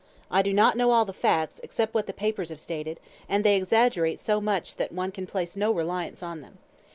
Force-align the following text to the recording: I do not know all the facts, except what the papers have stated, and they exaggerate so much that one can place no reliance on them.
I 0.31 0.41
do 0.41 0.51
not 0.51 0.75
know 0.75 0.89
all 0.89 1.05
the 1.05 1.13
facts, 1.13 1.59
except 1.61 1.93
what 1.93 2.07
the 2.07 2.11
papers 2.11 2.49
have 2.49 2.59
stated, 2.59 2.99
and 3.29 3.43
they 3.43 3.55
exaggerate 3.55 4.19
so 4.19 4.41
much 4.41 4.77
that 4.77 4.91
one 4.91 5.11
can 5.11 5.27
place 5.27 5.55
no 5.55 5.71
reliance 5.71 6.23
on 6.23 6.41
them. 6.41 6.57